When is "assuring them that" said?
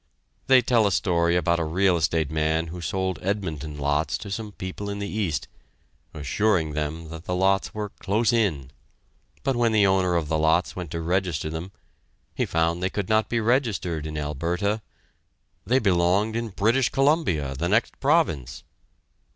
6.11-7.25